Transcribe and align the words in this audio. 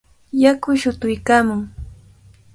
Yaku 0.43 0.69
shutuykaamun. 0.81 1.61